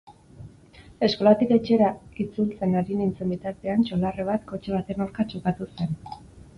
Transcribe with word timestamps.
Eskolatik 1.07 1.53
etxera 1.57 1.91
hitzultzen 2.23 2.75
ari 2.83 2.99
nintzen 3.05 3.37
bitartean 3.37 3.87
txolarre 3.91 4.29
bat 4.35 4.51
kotxe 4.53 4.77
baten 4.81 5.07
aurka 5.09 5.31
txokatu 5.33 5.75
zen. 5.75 5.99